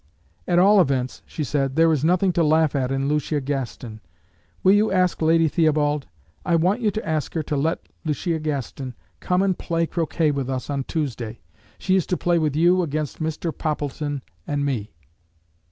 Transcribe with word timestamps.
"At 0.47 0.57
all 0.57 0.81
events," 0.81 1.21
she 1.27 1.43
said, 1.43 1.75
"there 1.75 1.93
is 1.93 2.03
nothing 2.03 2.33
to 2.33 2.43
laugh 2.43 2.75
at 2.75 2.91
in 2.91 3.07
Lucia 3.07 3.39
Gaston. 3.39 4.01
Will 4.63 4.71
you 4.71 4.91
ask 4.91 5.21
Lady 5.21 5.47
Theobald? 5.47 6.07
I 6.43 6.55
want 6.55 6.81
you 6.81 6.89
to 6.89 7.07
ask 7.07 7.35
her 7.35 7.43
to 7.43 7.55
let 7.55 7.87
Lucia 8.03 8.39
Gaston 8.39 8.95
come 9.19 9.43
and 9.43 9.55
play 9.55 9.85
croquet 9.85 10.31
with 10.31 10.49
us 10.49 10.71
on 10.71 10.85
Tuesday. 10.85 11.39
She 11.77 11.95
is 11.95 12.07
to 12.07 12.17
play 12.17 12.39
with 12.39 12.55
you 12.55 12.81
against 12.81 13.19
Mr. 13.21 13.55
Poppleton 13.55 14.23
and 14.47 14.65
me." 14.65 14.91